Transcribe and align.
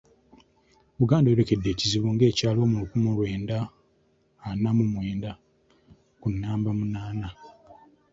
Buganda 0.99 1.27
eyolekedde 1.29 1.67
ekizibu 1.71 2.07
nga 2.11 2.23
ekyaliwo 2.27 2.67
mu 2.71 2.75
lukumi 2.81 3.03
mu 3.05 3.11
lwenda 3.17 3.57
ana 4.49 4.69
mu 4.77 4.85
mwenda 4.93 5.31
ku 6.21 6.27
naamba 6.31 6.69
munaana! 6.77 7.29